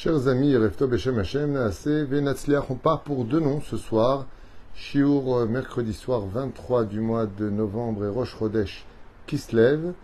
[0.00, 1.58] Chers amis, Hashem,
[2.68, 4.26] on part pour deux noms ce soir.
[4.72, 8.84] Shiur, mercredi soir 23 du mois de novembre et Rosh Chodesh
[9.26, 9.94] qui se lève.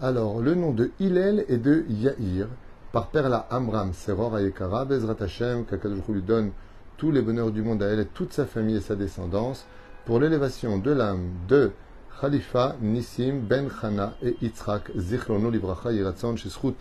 [0.00, 2.46] Alors, le nom de Hillel et de Yair,
[2.92, 5.64] par Perla Amram, Seror Ayekara, Bezrat Hashem,
[6.08, 6.52] lui donne
[6.96, 9.66] tous les bonheurs du monde à elle et toute sa famille et sa descendance,
[10.04, 11.72] pour l'élévation de l'âme de
[12.20, 16.76] Khalifa, Nissim, Ben Chana et Yitzhak, Zichrono Libracha, Yiratzon, Shesrut,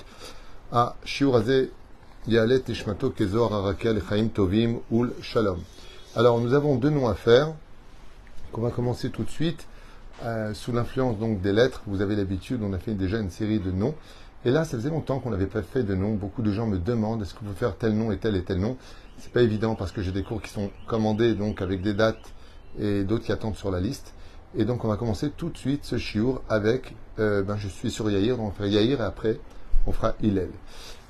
[0.71, 1.71] à Shiurazé,
[2.27, 5.57] Yalet Tishmato, Kezor, Arakel, Chaim Tovim, Ul, Shalom.
[6.15, 7.51] Alors, nous avons deux noms à faire,
[8.51, 9.65] qu'on va commencer tout de suite,
[10.23, 11.81] euh, sous l'influence donc des lettres.
[11.87, 13.95] Vous avez l'habitude, on a fait déjà une série de noms.
[14.45, 16.13] Et là, ça faisait longtemps qu'on n'avait pas fait de noms.
[16.13, 18.59] Beaucoup de gens me demandent est-ce qu'on peut faire tel nom et tel et tel
[18.59, 18.77] nom?
[19.17, 22.33] C'est pas évident parce que j'ai des cours qui sont commandés donc avec des dates
[22.79, 24.13] et d'autres qui attendent sur la liste.
[24.55, 27.89] Et donc, on va commencer tout de suite ce chiour avec, euh, ben, je suis
[27.89, 29.39] sur Yair, donc on va faire Yair et après,
[29.87, 30.49] on fera Hillel.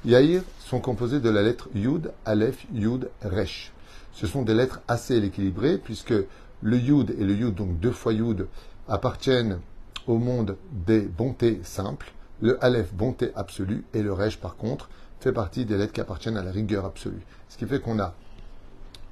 [0.03, 3.71] Yair sont composés de la lettre Yud, Aleph, Yud, Resh.
[4.13, 6.13] Ce sont des lettres assez équilibrées puisque
[6.61, 8.47] le Yud et le Yud, donc deux fois Yud,
[8.87, 9.59] appartiennent
[10.07, 12.13] au monde des bontés simples.
[12.41, 16.37] Le Aleph, bonté absolue, et le Resh, par contre, fait partie des lettres qui appartiennent
[16.37, 17.21] à la rigueur absolue.
[17.49, 18.15] Ce qui fait qu'on a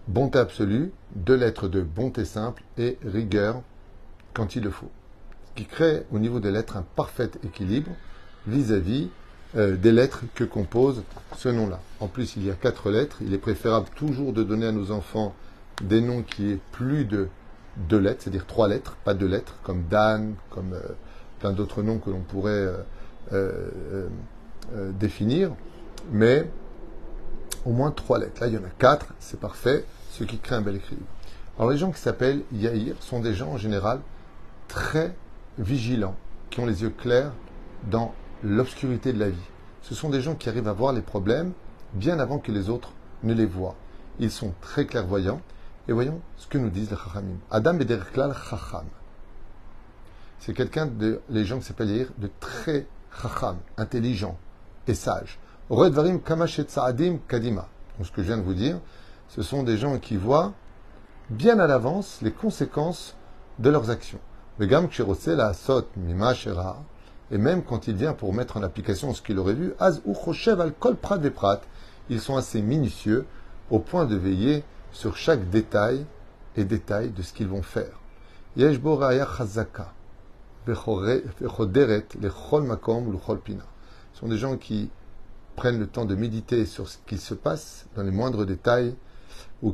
[0.07, 3.61] bonté absolue, deux lettres de bonté simple et rigueur
[4.33, 4.89] quand il le faut.
[5.49, 7.91] Ce qui crée au niveau des lettres un parfait équilibre
[8.47, 9.09] vis-à-vis
[9.55, 11.03] euh, des lettres que compose
[11.35, 11.79] ce nom-là.
[11.99, 13.17] En plus, il y a quatre lettres.
[13.21, 15.33] Il est préférable toujours de donner à nos enfants
[15.81, 17.29] des noms qui aient plus de
[17.77, 20.81] deux lettres, c'est-à-dire trois lettres, pas deux lettres, comme Dan, comme euh,
[21.39, 22.67] plein d'autres noms que l'on pourrait
[23.31, 24.07] euh,
[24.99, 25.51] définir,
[26.11, 26.49] mais
[27.65, 28.41] au moins trois lettres.
[28.41, 31.07] Là, il y en a quatre, c'est parfait, ce qui crée un bel équilibre.
[31.57, 33.99] Alors, les gens qui s'appellent Yair sont des gens en général
[34.67, 35.15] très
[35.57, 36.15] vigilants,
[36.49, 37.31] qui ont les yeux clairs
[37.89, 39.37] dans l'obscurité de la vie.
[39.81, 41.53] Ce sont des gens qui arrivent à voir les problèmes
[41.93, 42.91] bien avant que les autres
[43.23, 43.75] ne les voient.
[44.19, 45.41] Ils sont très clairvoyants.
[45.87, 47.37] Et voyons ce que nous disent les Chachamim.
[47.49, 48.85] Adam Bederklal Chacham.
[50.39, 52.85] C'est quelqu'un de, les gens qui s'appellent de très
[53.21, 54.37] Chacham, intelligent
[54.87, 55.39] et sage.
[55.69, 56.19] Redvarim
[56.67, 57.67] Saadim Kadima.
[57.97, 58.79] Donc ce que je viens de vous dire,
[59.29, 60.53] ce sont des gens qui voient
[61.29, 63.15] bien à l'avance les conséquences
[63.57, 64.19] de leurs actions.
[64.59, 65.87] la Sot
[67.31, 70.01] et même quand il vient pour mettre en application ce qu'il aurait vu, Az
[70.47, 71.61] al prat prat,
[72.09, 73.25] ils sont assez minutieux
[73.69, 76.05] au point de veiller sur chaque détail
[76.55, 77.99] et détail de ce qu'ils vont faire.
[78.57, 78.73] Ce
[84.13, 84.89] sont des gens qui
[85.55, 88.95] prennent le temps de méditer sur ce qui se passe dans les moindres détails,
[89.61, 89.73] ou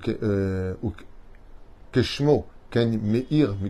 [1.91, 2.45] keshmo,
[2.75, 3.69] Meir mais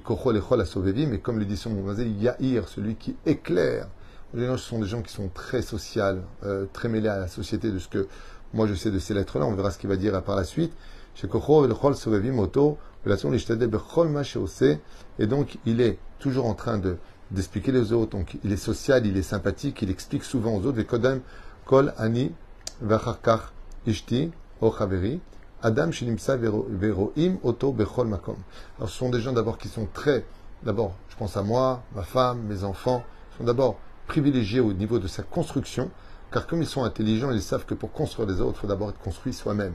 [1.19, 3.87] comme le dit son mademoiselle, Yair, celui qui éclaire.
[4.33, 6.03] ce sont des gens qui sont très sociaux,
[6.43, 8.07] euh, très mêlés à la société de ce que
[8.53, 9.45] moi je sais de ces lettres-là.
[9.45, 10.73] On verra ce qu'il va dire par la suite.
[15.19, 16.97] Et donc, il est toujours en train de,
[17.31, 18.11] d'expliquer les autres.
[18.17, 20.79] Donc, il est social, il est sympathique, il explique souvent aux autres.
[25.63, 28.35] Adam Shinimsa Veroim Oto Bechol Makom.
[28.77, 30.25] Alors ce sont des gens d'abord qui sont très,
[30.63, 33.03] d'abord, je pense à moi, ma femme, mes enfants,
[33.37, 33.77] sont d'abord
[34.07, 35.89] privilégiés au niveau de sa construction,
[36.31, 38.89] car comme ils sont intelligents, ils savent que pour construire les autres, il faut d'abord
[38.89, 39.73] être construit soi-même.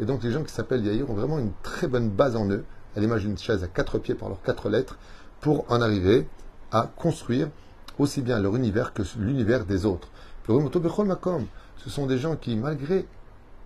[0.00, 2.64] Et donc les gens qui s'appellent Yair ont vraiment une très bonne base en eux,
[2.96, 4.98] à l'image d'une chaise à quatre pieds par leurs quatre lettres,
[5.40, 6.28] pour en arriver
[6.70, 7.48] à construire
[7.98, 10.08] aussi bien leur univers que l'univers des autres.
[10.46, 13.06] Ce sont des gens qui, malgré,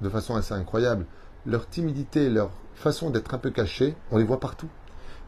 [0.01, 1.07] de façon assez incroyable,
[1.47, 4.69] leur timidité, leur façon d'être un peu cachés, on les voit partout.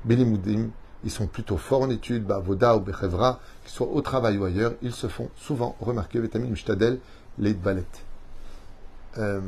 [0.04, 0.70] Bélimoudim,
[1.04, 4.74] ils sont plutôt forts en études, Bavoda ou Bechevra, qu'ils soient au travail ou ailleurs,
[4.82, 6.98] ils se font souvent remarquer, Vitamine Mishtadel,
[7.38, 7.84] les ballet.
[9.16, 9.40] Euh,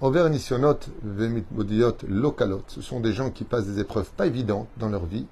[0.00, 1.44] Over Nisionot, Vemit
[2.08, 5.26] Lokalot, ce sont des gens qui passent des épreuves pas évidentes dans leur vie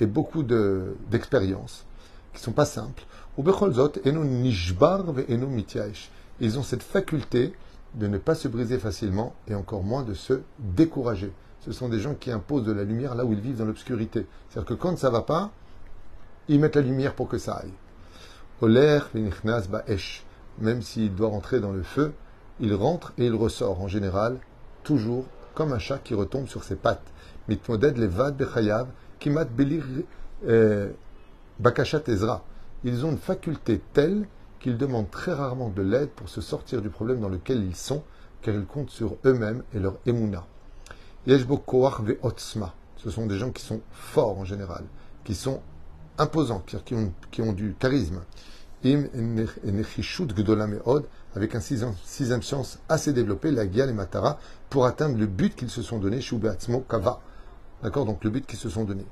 [0.00, 1.86] et beaucoup d'expériences
[2.34, 3.04] qui sont pas simples.
[3.38, 6.10] Ou Becholzot, Enu Nishbar, Enu Mityaesh.
[6.40, 7.54] Ils ont cette faculté
[7.94, 11.32] de ne pas se briser facilement et encore moins de se décourager.
[11.60, 14.26] Ce sont des gens qui imposent de la lumière là où ils vivent dans l'obscurité.
[14.48, 15.50] C'est-à-dire que quand ça va pas,
[16.48, 17.72] ils mettent la lumière pour que ça aille.
[18.60, 19.00] Oler
[19.70, 20.24] ba'esh.
[20.58, 22.12] Même s'il doit rentrer dans le feu,
[22.60, 24.38] il rentre et il ressort en général,
[24.82, 25.24] toujours
[25.54, 27.06] comme un chat qui retombe sur ses pattes.
[27.48, 29.84] Mitmoded levad bechayav, kimat belir
[30.46, 30.90] euh,
[31.58, 32.44] bakashat ezra.
[32.84, 34.26] Ils ont une faculté telle
[34.62, 38.04] qu'ils demandent très rarement de l'aide pour se sortir du problème dans lequel ils sont,
[38.40, 40.46] car ils comptent sur eux-mêmes et leur emuna.
[41.26, 44.84] Ce sont des gens qui sont forts en général,
[45.24, 45.60] qui sont
[46.16, 46.94] imposants, qui
[47.42, 48.22] ont, du charisme.
[48.84, 49.04] im
[51.34, 54.38] avec un sixième sens assez développé, la Gial et Matara,
[54.70, 57.20] pour atteindre le but qu'ils se sont donné, Shubeatzmo Kava.
[57.82, 58.04] D'accord?
[58.04, 59.04] Donc le but qu'ils se sont donné.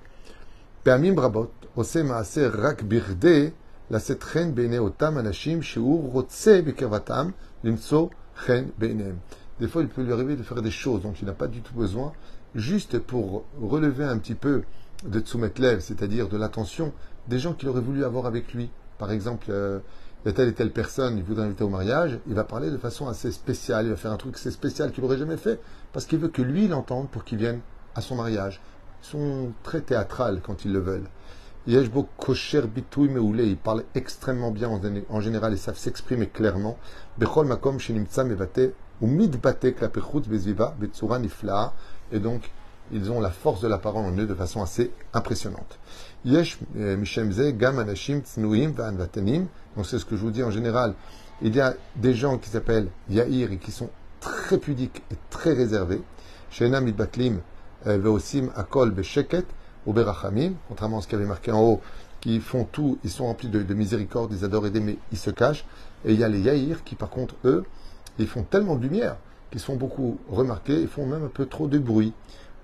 [2.85, 3.53] Birde,
[3.91, 7.33] la setchen bene otam anashim, sheur rotse bekervatam,
[7.65, 8.11] limso
[8.47, 9.19] chen benem.
[9.59, 11.61] Des fois, il peut lui arriver de faire des choses dont il n'a pas du
[11.61, 12.13] tout besoin,
[12.55, 14.63] juste pour relever un petit peu
[15.05, 16.93] de tsumet lev, c'est-à-dire de l'attention
[17.29, 18.71] des gens qu'il aurait voulu avoir avec lui.
[18.99, 19.81] Par exemple, euh,
[20.25, 22.71] il y a telle et telle personne, il voudrait inviter au mariage, il va parler
[22.71, 25.61] de façon assez spéciale, il va faire un truc assez spécial qu'il n'aurait jamais fait,
[25.93, 27.61] parce qu'il veut que lui l'entende pour qu'il vienne
[27.95, 28.61] à son mariage.
[29.03, 31.09] Ils sont très théâtrales quand ils le veulent.
[31.67, 34.71] Yeshbo kosher bitoui meoulé, ils parlent extrêmement bien
[35.11, 36.79] en, général et savent s'exprimer clairement.
[37.19, 41.75] Bechol makom shenimtsa mevate, ou midbate klapechut beziva, betsura nifla,
[42.13, 42.51] et donc
[42.93, 45.79] ils ont la force de la parole en eux de façon assez impressionnante.
[46.25, 49.47] Yesh euh, mishemze gam anashim tsnuim va'anvatanim.
[49.77, 50.95] Donc c'est ce que je vous dis en général.
[51.43, 53.91] Il y a des gens qui s'appellent Yahir et qui sont
[54.21, 56.03] très pudiques et très réservés.
[56.51, 57.41] Shena mitbatlim
[57.87, 59.47] euh, veosim akol besheket
[59.87, 60.53] ou berachamim.
[60.69, 61.81] Contrairement à ce qui avait marqué en haut,
[62.21, 65.65] qui font tout, ils sont remplis de, miséricorde, ils adorent aider, mais ils se cachent.
[66.05, 67.65] Et il y a les Yahir qui, par contre, eux,
[68.19, 69.17] ils font tellement de lumière
[69.51, 72.13] qu'ils sont beaucoup remarqués et font même un peu trop de bruit.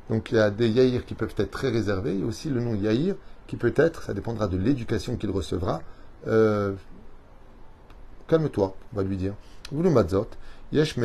[0.08, 2.74] Donc il y a des Yahir qui peuvent être très réservés, et aussi le nom
[2.74, 3.16] Yahir
[3.46, 5.82] qui peut être, ça dépendra de l'éducation qu'il recevra.
[6.26, 6.74] Euh,
[8.28, 9.34] calme-toi, on va lui dire.
[10.72, 10.96] yesh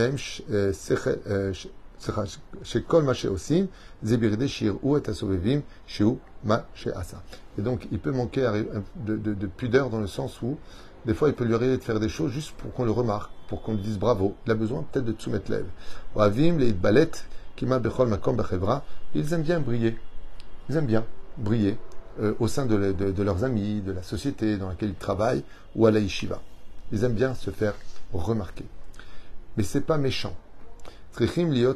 [7.57, 8.49] Et donc, il peut manquer
[8.95, 10.57] de, de, pudeur dans le sens où,
[11.05, 13.31] des fois, il peut lui arriver de faire des choses juste pour qu'on le remarque,
[13.47, 14.35] pour qu'on lui dise bravo.
[14.45, 15.65] Il a besoin peut-être de soumettre lève.
[16.57, 17.25] les balettes,
[17.61, 17.71] ils
[19.33, 19.97] aiment bien briller.
[20.69, 21.05] Ils aiment bien
[21.37, 21.77] briller
[22.19, 25.43] euh, au sein de, leurs amis, de la société dans laquelle ils travaillent,
[25.75, 25.99] ou à la.
[26.91, 27.73] Ils aiment bien se faire
[28.13, 28.65] remarquer.
[29.57, 30.35] Mais c'est pas méchant.
[31.19, 31.75] Liot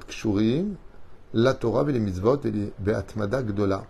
[1.34, 3.86] la Torah les mitzvot et les be'atmada gdola.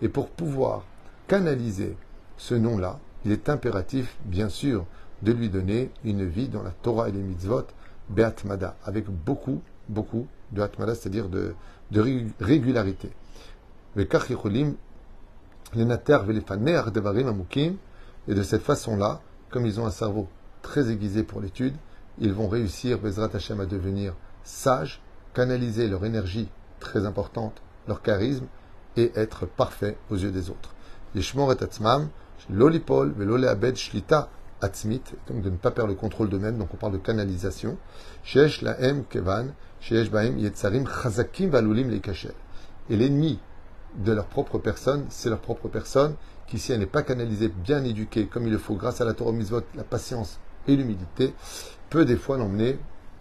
[0.00, 0.84] Et pour pouvoir
[1.28, 1.96] canaliser
[2.38, 4.86] ce nom-là, il est impératif, bien sûr,
[5.22, 7.66] de lui donner une vie dans la Torah et les mitzvot,
[8.08, 11.54] be'atmada, avec beaucoup, beaucoup de atmada, c'est-à-dire de,
[12.40, 13.10] régularité.
[13.96, 14.08] Et
[18.34, 19.20] de cette façon-là,
[19.50, 20.28] comme ils ont un cerveau
[20.62, 21.74] très aiguisé pour l'étude,
[22.18, 24.14] ils vont réussir, Bezrat Hashem, à devenir
[24.46, 25.00] sages,
[25.34, 26.48] canaliser leur énergie
[26.80, 28.46] très importante, leur charisme,
[28.96, 30.74] et être parfaits aux yeux des autres.
[31.14, 32.08] Les shmor et atzmam,
[32.50, 33.14] l'olipol,
[33.46, 36.98] abed shlita atzmit, donc de ne pas perdre le contrôle d'eux-mêmes, donc on parle de
[36.98, 37.76] canalisation.
[38.22, 38.74] Sheesh la
[39.10, 39.52] kevan,
[39.90, 41.90] baim yetzarim chazakim valulim
[42.88, 43.38] Et l'ennemi
[43.96, 46.14] de leur propre personne, c'est leur propre personne,
[46.46, 49.14] qui si elle n'est pas canalisée, bien éduquée, comme il le faut, grâce à la
[49.14, 50.38] Torah Mitzvot, la patience
[50.68, 51.34] et l'humilité,
[51.90, 52.78] peut des fois l'emmener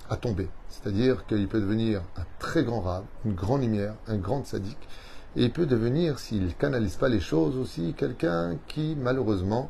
[0.10, 0.48] à tomber.
[0.70, 4.88] C'est-à-dire qu'il peut devenir un très grand rave, une grande lumière, un grand sadique,
[5.36, 9.70] et il peut devenir, s'il ne canalise pas les choses aussi, quelqu'un qui, malheureusement,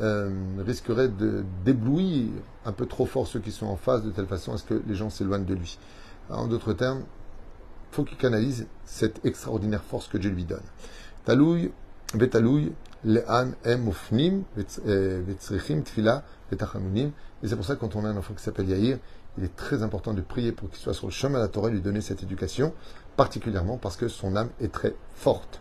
[0.00, 0.30] euh,
[0.66, 2.28] risquerait de d'éblouir
[2.66, 4.82] un peu trop fort ceux qui sont en face de telle façon à ce que
[4.86, 5.78] les gens s'éloignent de lui.
[6.28, 7.04] En d'autres termes,
[7.92, 10.64] faut qu'il canalise cette extraordinaire force que Dieu lui donne.
[11.24, 11.70] Talouy,
[12.14, 12.72] vetalouy,
[13.04, 16.24] le'an em ufnim, vetzrichim tfila.
[16.52, 18.98] Et c'est pour ça que quand on a un enfant qui s'appelle Yahir,
[19.38, 21.68] il est très important de prier pour qu'il soit sur le chemin de la Torah
[21.68, 22.72] et lui donner cette éducation,
[23.16, 25.60] particulièrement parce que son âme est très forte.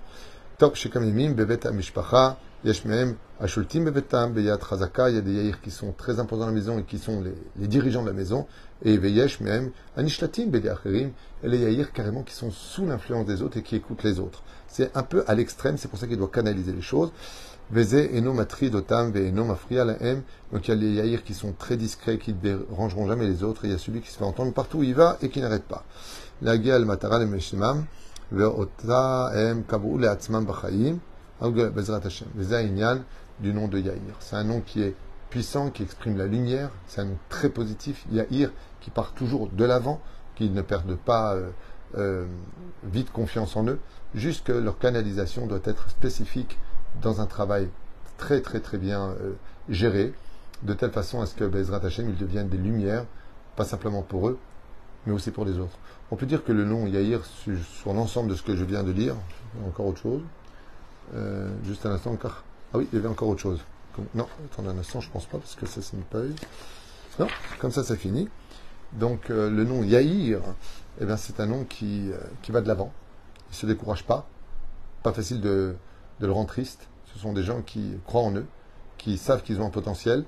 [0.57, 5.69] Top shekamimim, bevet amishpacha, Yeshmehem, Ashultim Bevetam, Beyat Chazaka, il y a des yahirs qui
[5.69, 8.47] sont très importants dans la maison et qui sont les, dirigeants de la maison.
[8.83, 11.11] Et Veyesh Mehem, Anishlatim Acherim,
[11.43, 14.41] et les yahirs carrément qui sont sous l'influence des autres et qui écoutent les autres.
[14.69, 17.11] C'est un peu à l'extrême, c'est pour ça qu'il doit canaliser les choses.
[17.69, 20.23] Veze Eno Matri Dotam, Mafria Lahem.
[20.53, 23.43] Donc il y a les yahirs qui sont très discrets, qui ne dérangeront jamais les
[23.43, 23.65] autres.
[23.65, 25.41] Et il y a celui qui se fait entendre partout où il va et qui
[25.41, 25.83] n'arrête pas.
[26.41, 27.85] La Matara Meshimam,
[28.31, 30.99] Ve'ota Em Kabu Le'atzmam Bachayim
[33.39, 34.15] du nom de Yahir.
[34.19, 34.95] C'est un nom qui est
[35.29, 38.05] puissant, qui exprime la lumière, c'est un nom très positif.
[38.11, 39.99] Yahir qui part toujours de l'avant,
[40.35, 41.49] qui ne perdent pas euh,
[41.97, 42.25] euh,
[42.83, 43.79] vite confiance en eux,
[44.13, 46.57] juste que leur canalisation doit être spécifique
[47.01, 47.69] dans un travail
[48.17, 49.33] très très très bien euh,
[49.69, 50.13] géré,
[50.63, 53.05] de telle façon à ce que Bezrat Hashem ils deviennent des lumières,
[53.55, 54.39] pas simplement pour eux,
[55.05, 55.77] mais aussi pour les autres.
[56.11, 58.91] On peut dire que le nom Yahir, sur l'ensemble de ce que je viens de
[58.91, 59.15] lire,
[59.65, 60.21] encore autre chose,
[61.13, 62.43] euh, juste un instant encore.
[62.73, 63.59] Ah oui, il y avait encore autre chose.
[64.13, 66.35] Non, attendez un instant, je pense pas, parce que ça, c'est une feuille.
[67.19, 67.27] Non,
[67.59, 68.27] comme ça, c'est fini.
[68.93, 70.41] Donc, euh, le nom Yahir,
[70.99, 72.91] eh bien, c'est un nom qui, euh, qui va de l'avant.
[73.49, 74.27] Il ne se décourage pas.
[75.01, 75.75] Pas facile de,
[76.19, 76.87] de, le rendre triste.
[77.13, 78.45] Ce sont des gens qui croient en eux,
[78.97, 80.25] qui savent qu'ils ont un potentiel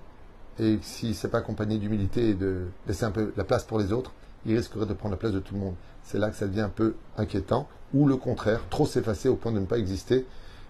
[0.60, 3.94] et si c'est pas accompagné d'humilité et de laisser un peu la place pour les
[3.94, 4.12] autres,
[4.48, 5.76] il risquerait de prendre la place de tout le monde.
[6.04, 9.52] C'est là que ça devient un peu inquiétant, ou le contraire, trop s'effacer au point
[9.52, 10.26] de ne pas exister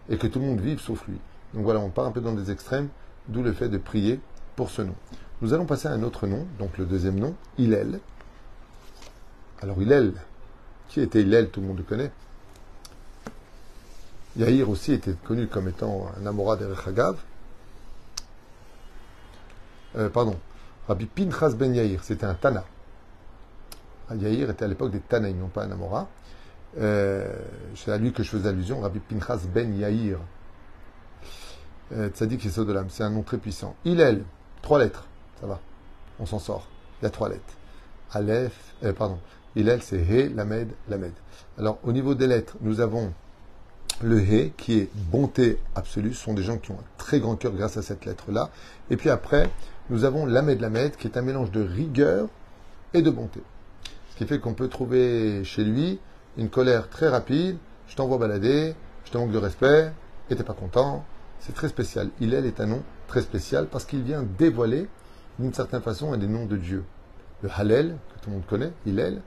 [0.09, 1.17] et que tout le monde vive sauf lui.
[1.53, 2.89] Donc voilà, on part un peu dans des extrêmes,
[3.27, 4.19] d'où le fait de prier
[4.55, 4.95] pour ce nom.
[5.41, 7.99] Nous allons passer à un autre nom, donc le deuxième nom, Hillel.
[9.61, 10.13] Alors Hillel,
[10.89, 12.11] qui était Hillel, tout le monde le connaît.
[14.37, 17.17] Yair aussi était connu comme étant un Amora d'Erechagav.
[19.95, 20.35] Euh, pardon,
[20.87, 22.63] Rabbi Pinchas ben Yair, c'était un Tana.
[24.09, 26.07] Ah, Yair était à l'époque des Tanaïm, non pas un Amora.
[26.79, 27.33] Euh,
[27.75, 30.19] c'est à lui que je faisais allusion, Rabbi Pinchas ben Yair.
[31.93, 33.75] Euh, Tzadik Yesodolam, c'est un nom très puissant.
[33.85, 34.23] Hillel,
[34.61, 35.07] trois lettres,
[35.39, 35.59] ça va,
[36.19, 36.67] on s'en sort.
[37.01, 37.53] Il y a trois lettres.
[38.11, 39.19] Aleph, euh, pardon,
[39.55, 41.13] Hillel c'est He, Lamed, Lamed.
[41.57, 43.13] Alors au niveau des lettres, nous avons
[44.01, 47.35] le He qui est bonté absolue, ce sont des gens qui ont un très grand
[47.35, 48.49] cœur grâce à cette lettre-là.
[48.89, 49.49] Et puis après,
[49.89, 52.27] nous avons Lamed, Lamed qui est un mélange de rigueur
[52.93, 53.41] et de bonté.
[54.17, 55.99] Qui fait qu'on peut trouver chez lui
[56.37, 57.57] une colère très rapide,
[57.87, 58.73] je t'envoie balader,
[59.05, 59.91] je te manque de respect,
[60.29, 61.05] et t'es pas content.
[61.39, 62.09] C'est très spécial.
[62.19, 64.87] Hillel est un nom très spécial parce qu'il vient dévoiler
[65.37, 66.83] d'une certaine façon un des noms de Dieu.
[67.43, 69.21] Le Hallel, que tout le monde connaît, Hillel.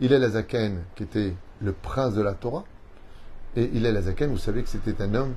[0.00, 2.64] Hillel Azaken, qui était le prince de la Torah.
[3.56, 5.34] Et Hillel Azaken, vous savez que c'était un homme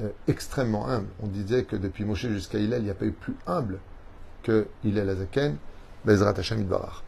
[0.00, 1.08] euh, extrêmement humble.
[1.22, 3.78] On disait que depuis Moshe jusqu'à Hillel, il n'y a pas eu plus humble
[4.42, 5.56] que Hillel Azaken,
[6.06, 7.02] Bezrat Hashem Barach.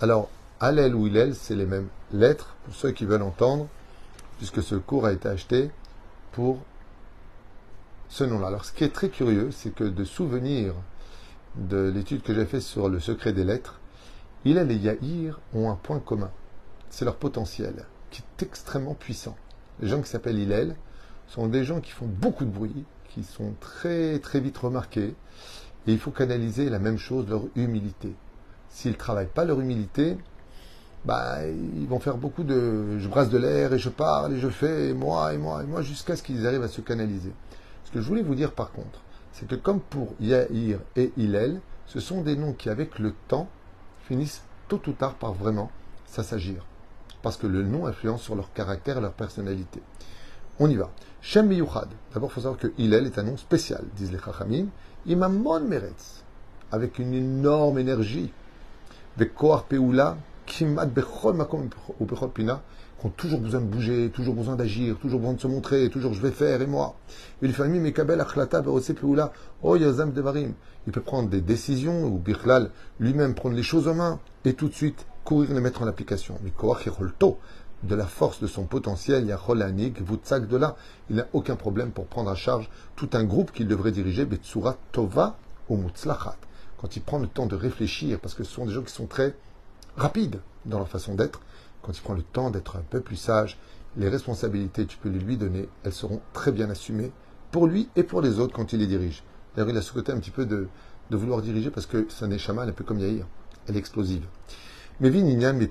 [0.00, 0.30] Alors,
[0.60, 3.68] Hallel ou Hillel, c'est les mêmes lettres pour ceux qui veulent entendre,
[4.38, 5.70] puisque ce cours a été acheté
[6.32, 6.58] pour
[8.08, 8.48] ce nom-là.
[8.48, 10.74] Alors, ce qui est très curieux, c'est que de souvenir
[11.54, 13.78] de l'étude que j'ai faite sur le secret des lettres,
[14.44, 16.30] Hillel et Yahir ont un point commun.
[16.90, 19.36] C'est leur potentiel, qui est extrêmement puissant.
[19.78, 20.74] Les gens qui s'appellent Hillel
[21.28, 25.14] sont des gens qui font beaucoup de bruit, qui sont très très vite remarqués,
[25.86, 28.14] et il faut canaliser la même chose, leur humilité.
[28.70, 30.18] S'ils ne travaillent pas leur humilité,
[31.04, 34.48] bah, ils vont faire beaucoup de je brasse de l'air et je parle et je
[34.48, 37.32] fais et moi et moi et moi jusqu'à ce qu'ils arrivent à se canaliser.
[37.84, 39.00] Ce que je voulais vous dire par contre,
[39.32, 43.48] c'est que comme pour Yahir et Hillel, ce sont des noms qui avec le temps
[44.02, 45.70] finissent tôt ou tard par vraiment
[46.06, 46.64] s'assagir.
[47.22, 49.80] Parce que le nom influence sur leur caractère et leur personnalité.
[50.60, 50.90] On y va.
[51.20, 51.88] Shem Miyuchad.
[52.12, 54.66] D'abord, il faut savoir que Hillel est un nom spécial, disent les Chachamim.
[55.06, 56.24] Imamon Meretz.
[56.70, 58.32] Avec une énorme énergie.
[59.16, 60.16] Vekoar Peula
[60.48, 61.36] kimat bechol
[62.34, 62.62] pina,
[62.98, 66.14] qui ont toujours besoin de bouger, toujours besoin d'agir, toujours besoin de se montrer, toujours
[66.14, 66.96] je vais faire et moi.
[67.42, 67.52] Il
[70.92, 74.74] peut prendre des décisions, ou Birlal lui-même prendre les choses en main, et tout de
[74.74, 76.40] suite courir les mettre en application.
[77.84, 80.74] De la force de son potentiel, il Rolanik, de là,
[81.10, 84.76] il n'a aucun problème pour prendre en charge tout un groupe qu'il devrait diriger, Betsura
[84.90, 85.36] Tova
[85.68, 86.36] ou Mutzlachat.
[86.80, 89.06] Quand il prend le temps de réfléchir, parce que ce sont des gens qui sont
[89.06, 89.36] très
[89.98, 91.40] rapide dans leur façon d'être,
[91.82, 93.58] quand il prend le temps d'être un peu plus sage,
[93.96, 97.12] les responsabilités tu peux les lui donner, elles seront très bien assumées
[97.50, 99.22] pour lui et pour les autres quand il les dirige.
[99.54, 100.68] D'ailleurs, il a ce côté un petit peu de,
[101.10, 103.26] vouloir diriger parce que c'est un un peu comme Yair.
[103.66, 104.24] Elle est explosive.
[105.00, 105.70] Mais Vinignan et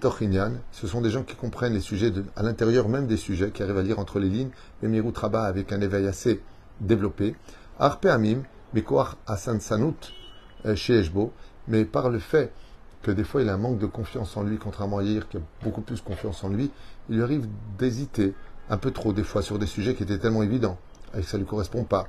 [0.72, 3.78] ce sont des gens qui comprennent les sujets à l'intérieur même des sujets, qui arrivent
[3.78, 6.42] à lire entre les lignes, mais Mirut avec un éveil assez
[6.80, 7.36] développé.
[7.78, 8.44] Arpe Amim,
[8.74, 10.14] Mekoar Asan Sanout
[10.66, 11.34] euh, chez Eshbo,
[11.68, 12.54] mais par le fait
[13.02, 15.38] que des fois il a un manque de confiance en lui, contrairement à Yair qui
[15.38, 16.72] a beaucoup plus confiance en lui,
[17.10, 18.34] il lui arrive d'hésiter
[18.70, 20.78] un peu trop des fois sur des sujets qui étaient tellement évidents
[21.16, 22.08] et que ça ne lui correspond pas.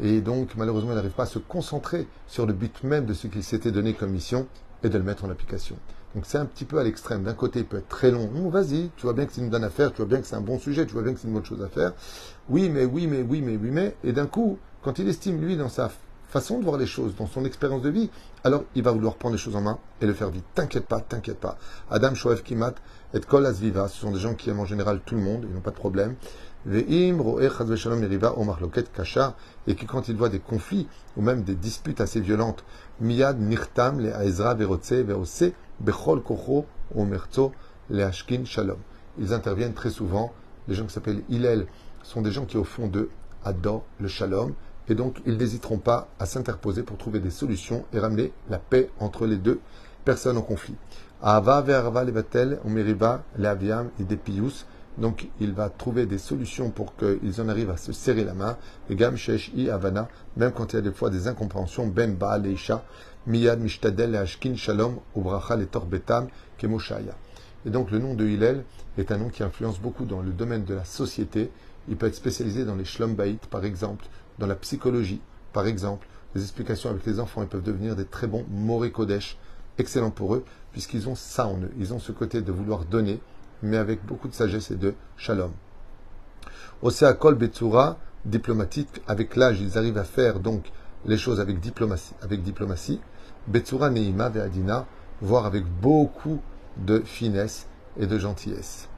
[0.00, 3.26] Et donc, malheureusement, il n'arrive pas à se concentrer sur le but même de ce
[3.28, 4.46] qu'il s'était donné comme mission
[4.82, 5.76] et de le mettre en application.
[6.14, 7.24] Donc c'est un petit peu à l'extrême.
[7.24, 8.28] D'un côté, il peut être très long.
[8.48, 10.40] vas-y, tu vois bien que c'est une bonne affaire, tu vois bien que c'est un
[10.40, 11.92] bon sujet, tu vois bien que c'est une bonne chose à faire.
[12.48, 13.96] Oui, mais oui, mais oui, mais oui, mais.
[14.04, 15.90] Et d'un coup, quand il estime, lui, dans sa
[16.28, 18.10] façon de voir les choses, dans son expérience de vie,
[18.42, 20.44] alors il va vouloir prendre les choses en main et le faire vite.
[20.54, 21.56] T'inquiète pas, t'inquiète pas.
[21.90, 22.74] Adam Shoev Kimat
[23.14, 25.54] et Kol Viva, ce sont des gens qui aiment en général tout le monde, ils
[25.54, 26.16] n'ont pas de problème.
[26.66, 26.96] Et
[29.74, 32.64] qui, quand ils voient des conflits ou même des disputes assez violentes,
[33.00, 35.44] Miyad Nirtam le Aezra Verotse
[35.80, 37.52] Bechol Kocho Omerzo
[37.90, 38.78] le Ashkin Shalom.
[39.18, 40.32] Ils interviennent très souvent.
[40.68, 41.66] Les gens qui s'appellent Hillel
[42.02, 43.10] sont des gens qui, au fond d'eux,
[43.44, 44.54] adorent le Shalom
[44.88, 48.90] et donc ils n'hésiteront pas à s'interposer pour trouver des solutions et ramener la paix
[49.00, 49.60] entre les deux
[50.04, 50.74] personnes en conflit.
[51.22, 54.66] Ava ve'arava levatel umeriba le'aviam et des pius.
[54.98, 58.56] Donc il va trouver des solutions pour qu'ils en arrivent à se serrer la main.
[58.90, 62.38] Et gam shesh avana, même quand il y a des fois des incompréhensions, ben ba
[62.38, 62.84] leisha,
[63.26, 64.24] miyad mishtadel
[64.54, 67.14] shalom le torbetam kemoshaya.
[67.66, 68.64] Et donc le nom de Hillel
[68.98, 71.50] est un nom qui influence beaucoup dans le domaine de la société
[71.88, 74.06] il peut être spécialisé dans les shlombaït, par exemple,
[74.38, 75.20] dans la psychologie,
[75.52, 76.06] par exemple.
[76.34, 79.38] Les explications avec les enfants, ils peuvent devenir des très bons moré kodesh,
[79.78, 81.70] excellents pour eux, puisqu'ils ont ça en eux.
[81.78, 83.20] Ils ont ce côté de vouloir donner,
[83.62, 85.52] mais avec beaucoup de sagesse et de shalom.
[86.82, 90.70] Oseakol Betsura, diplomatique, avec l'âge, ils arrivent à faire donc
[91.06, 92.14] les choses avec diplomatie.
[92.20, 93.00] Avec diplomatie.
[93.46, 94.86] Betsura Neima Ve'adina,
[95.20, 96.40] voire avec beaucoup
[96.76, 98.88] de finesse et de gentillesse.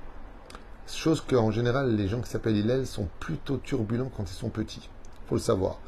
[0.87, 4.89] Chose qu'en général, les gens qui s'appellent Hillel sont plutôt turbulents quand ils sont petits.
[5.29, 5.79] Faut le savoir.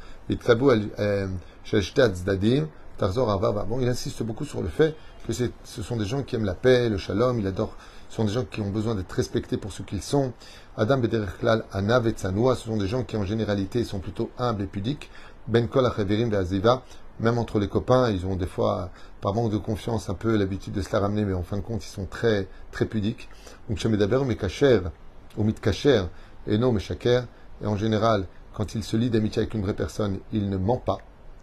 [3.67, 4.95] Bon, il insiste beaucoup sur le fait
[5.27, 7.77] que ce sont des gens qui aiment la paix, le shalom, il adore,
[8.09, 10.33] ce sont des gens qui ont besoin d'être respectés pour ce qu'ils sont.
[10.77, 14.67] Adam Bederklal, Anav et ce sont des gens qui en généralité sont plutôt humbles et
[14.67, 15.11] pudiques.
[15.47, 16.83] Ben Kol Aziva,
[17.21, 18.91] même entre les copains, ils ont des fois,
[19.21, 21.63] par manque de confiance, un peu l'habitude de se la ramener, mais en fin de
[21.63, 23.29] compte, ils sont très, très pudiques.
[23.69, 24.81] Donc, Shemedaber, Mekacher,
[25.37, 26.05] ou Mitkacher,
[26.47, 27.23] et non, Meshaker,
[27.63, 30.79] et en général, quand il se lie d'amitié avec une vraie personne, il ne ment
[30.79, 30.99] pas.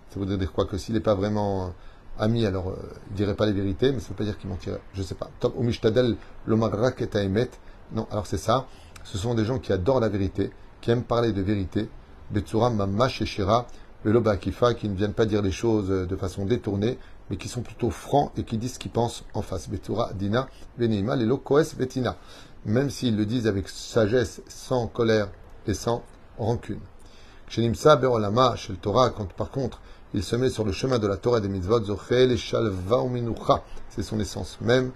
[0.10, 0.66] Ça voudrait dire quoi?
[0.66, 1.74] Que s'il n'est pas vraiment
[2.18, 2.76] ami, alors euh,
[3.08, 4.82] il ne dirait pas les vérités, mais ça ne veut pas dire qu'il mentirait.
[4.94, 5.30] Je sais pas.
[5.40, 7.50] Top et Taemet.
[7.94, 8.68] Non, alors c'est ça.
[9.04, 11.90] Ce sont des gens qui adorent la vérité, qui aiment parler de vérité.
[12.32, 13.68] Betsura Mamash et Shira,
[14.04, 16.98] le Akifa, qui ne viennent pas dire les choses de façon détournée,
[17.30, 19.70] mais qui sont plutôt francs et qui disent ce qu'ils pensent en face.
[19.70, 20.48] Betsura Dina,
[20.78, 22.18] Veneima, Lelo Koes Betina.
[22.66, 25.30] Même s'ils le disent avec sagesse, sans colère
[25.68, 26.04] et sans
[26.38, 26.80] rancune.
[27.48, 29.80] Shenimsa Be'olama, chez le Torah, quand par contre
[30.14, 33.04] il se met sur le chemin de la Torah des mitzvot, Zochel et Shalva
[33.90, 34.92] c'est son essence même.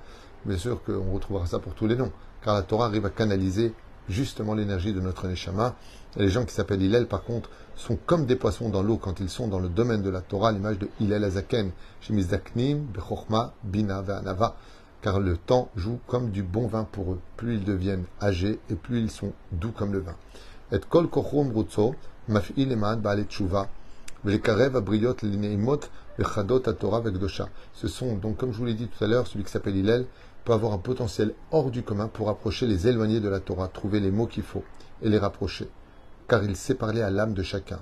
[0.46, 2.12] Bien sûr qu'on retrouvera ça pour tous les noms,
[2.44, 3.74] car la Torah arrive à canaliser
[4.08, 5.76] justement l'énergie de notre Neshama.
[6.18, 9.20] Et les gens qui s'appellent Hillel, par contre, sont comme des poissons dans l'eau quand
[9.20, 14.02] ils sont dans le domaine de la Torah, l'image de Hillel Azaken, Shemizaknim, Bechorma, Bina,
[14.02, 14.56] Ve'anava,
[15.02, 17.20] car le temps joue comme du bon vin pour eux.
[17.38, 20.16] Plus ils deviennent âgés et plus ils sont doux comme le vin.
[20.72, 21.96] Et kol kochum ba'alet
[27.74, 30.06] ce sont, donc, comme je vous l'ai dit tout à l'heure, celui qui s'appelle Hillel
[30.46, 34.00] peut avoir un potentiel hors du commun pour approcher les éloignés de la Torah, trouver
[34.00, 34.64] les mots qu'il faut
[35.02, 35.70] et les rapprocher,
[36.28, 37.80] car il sait parler à l'âme de chacun.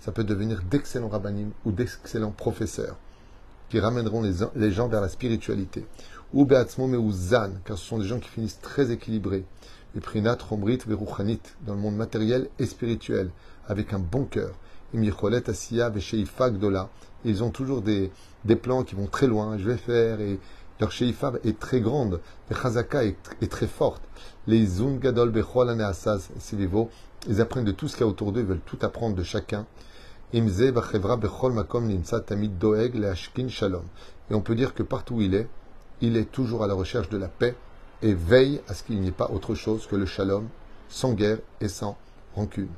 [0.00, 2.96] Ça peut devenir d'excellents rabbinim ou d'excellents professeurs
[3.70, 5.86] qui ramèneront les, gens vers la spiritualité.
[6.32, 9.44] Ou ou zan, car ce sont des gens qui finissent très équilibrés
[10.00, 13.30] Prinat Romrit Veruchanit, dans le monde matériel et spirituel,
[13.68, 14.54] avec un bon cœur.
[14.94, 16.88] Asiya Gdola.
[17.24, 18.10] Ils ont toujours des,
[18.44, 19.56] des plans qui vont très loin.
[19.58, 20.38] Je vais faire et
[20.80, 22.20] leur Sheifa est très grande.
[22.50, 24.02] Le Chazaka est, est, très forte.
[24.46, 26.30] Les Zungadol Bechol Aneasaz
[27.26, 29.22] ils apprennent de tout ce qu'il y a autour d'eux, ils veulent tout apprendre de
[29.22, 29.66] chacun.
[30.32, 30.42] Et
[34.30, 35.48] on peut dire que partout où il est,
[36.00, 37.54] il est toujours à la recherche de la paix
[38.02, 40.48] et veille à ce qu'il n'y ait pas autre chose que le shalom,
[40.88, 41.96] sans guerre et sans
[42.34, 42.68] rancune.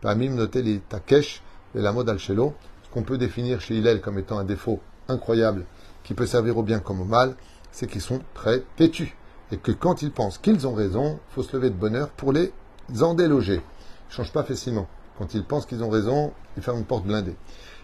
[0.00, 1.42] Parmi noter les takesh
[1.74, 2.50] et la mode al ce
[2.92, 5.64] qu'on peut définir chez Hillel comme étant un défaut incroyable
[6.02, 7.36] qui peut servir au bien comme au mal,
[7.70, 9.16] c'est qu'ils sont très têtus.
[9.50, 12.52] Et que quand ils pensent qu'ils ont raison, faut se lever de bonheur pour les
[13.00, 13.54] en déloger.
[13.54, 14.88] Ils ne changent pas facilement.
[15.18, 17.36] Quand ils pensent qu'ils ont raison, ils ferment une porte blindée.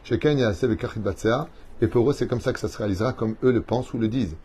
[0.04, 0.76] Chacun y a assez de
[1.80, 3.98] et pour eux, c'est comme ça que ça se réalisera comme eux le pensent ou
[3.98, 4.36] le disent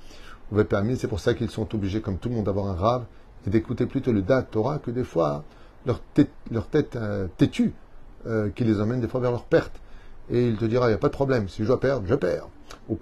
[0.96, 3.06] c'est pour ça qu'ils sont obligés, comme tout le monde, d'avoir un rave
[3.48, 5.44] et d'écouter plutôt le date Torah que des fois
[5.86, 7.74] leur tête, euh, têtue
[8.28, 9.82] euh, qui les emmène des fois vers leur perte.
[10.30, 12.16] Et il te dira, il n'y a pas de problème, si je dois perdre, je
[12.16, 12.48] perds.
[12.90, 12.98] Ou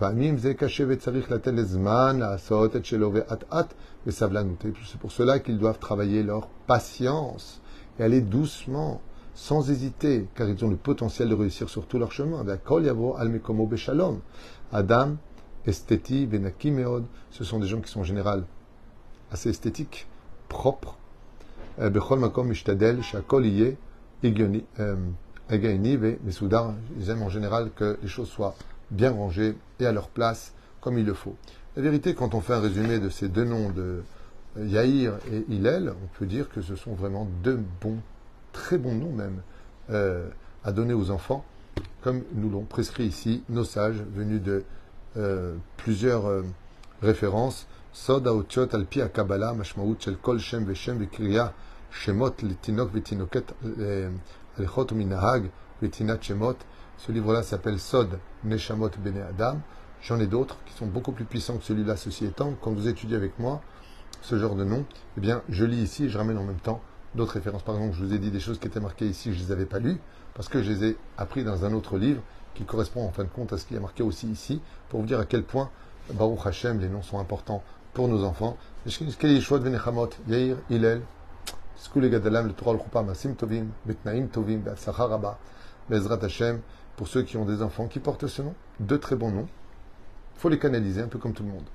[4.05, 7.61] C'est pour cela qu'ils doivent travailler leur patience
[7.99, 9.01] et aller doucement,
[9.33, 12.45] sans hésiter, car ils ont le potentiel de réussir sur tout leur chemin.
[14.73, 15.09] Adam
[15.65, 16.73] esthéti, benaki
[17.29, 18.45] ce sont des gens qui sont en général
[19.31, 20.07] assez esthétiques,
[20.49, 20.97] propres.
[21.79, 21.89] Euh,
[24.79, 24.95] euh.
[25.53, 28.55] Ils aiment en général que les choses soient
[28.91, 31.35] bien rangées et à leur place, comme il le faut.
[31.75, 34.03] La vérité, quand on fait un résumé de ces deux noms de
[34.57, 37.99] euh, Yair et Hillel, on peut dire que ce sont vraiment deux bons,
[38.51, 39.41] très bons noms même,
[40.63, 41.43] à donner aux enfants,
[42.01, 44.63] comme nous l'ont prescrit ici nos sages venus de
[45.17, 46.43] euh, plusieurs euh,
[47.01, 47.67] références.
[47.93, 51.53] Sod haotchot al pi kabbalah mashmaut shel kol shem veshem vekriya
[51.91, 54.09] shemot litinok vetinoket euh,
[54.93, 55.49] minahag
[55.81, 56.19] vetinat.
[56.97, 59.59] Ce livre-là s'appelle Sod Neshamot Bene Adam.
[60.03, 61.97] J'en ai d'autres qui sont beaucoup plus puissants que celui-là.
[61.97, 63.61] Ceci étant, quand vous étudiez avec moi
[64.21, 64.85] ce genre de nom,
[65.17, 66.81] eh bien, je lis ici et je ramène en même temps
[67.15, 67.63] d'autres références.
[67.63, 69.51] Par exemple, je vous ai dit des choses qui étaient marquées ici, je ne les
[69.51, 69.97] avais pas lues,
[70.33, 72.21] parce que je les ai appris dans un autre livre
[72.55, 75.05] qui correspond en fin de compte à ce qui est marqué aussi ici, pour vous
[75.05, 75.69] dire à quel point
[76.13, 78.57] Baruch Hashem, les noms sont importants pour nos enfants.
[86.97, 89.47] Pour ceux qui ont des enfants qui portent ce nom, deux très bons noms.
[90.35, 91.65] Il faut les canaliser un peu comme tout le monde.